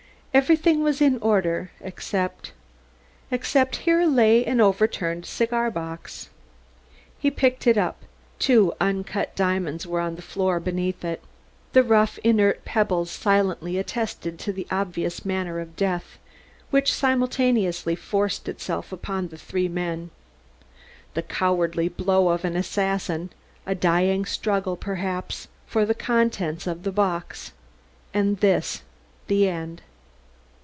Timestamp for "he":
7.19-7.29